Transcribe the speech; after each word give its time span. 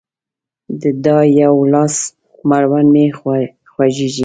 د 0.81 0.83
دا 1.05 1.19
يوه 1.41 1.61
لاس 1.73 1.95
مړوند 2.49 2.87
مې 2.93 3.05
خوږيږي 3.71 4.19